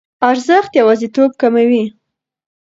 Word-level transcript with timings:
ارزښت 0.29 0.71
یوازیتوب 0.79 1.29
کموي. 1.41 1.83